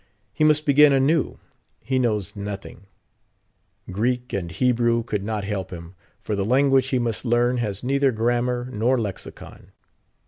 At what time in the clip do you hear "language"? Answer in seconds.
6.43-6.87